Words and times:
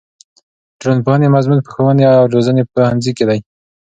د 0.73 0.73
ټولنپوهنې 0.81 1.27
مضمون 1.35 1.59
په 1.63 1.69
ښوونې 1.73 2.03
او 2.17 2.23
روزنې 2.33 2.63
پوهنځي 2.73 3.11
کې 3.17 3.25
دی. 3.29 3.39